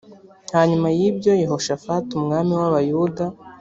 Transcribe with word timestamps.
hanyuma 0.55 0.87
y 0.99 1.01
ibyo 1.09 1.31
yehoshafati 1.41 2.09
umwami 2.19 2.51
w 2.59 2.63
abayuda 2.69 3.25